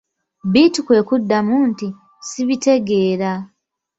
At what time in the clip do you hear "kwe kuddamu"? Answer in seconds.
0.85-1.55